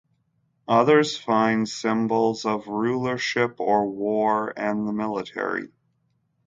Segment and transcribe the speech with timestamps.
[0.67, 5.69] Others find symbols of rulership, or war and the military.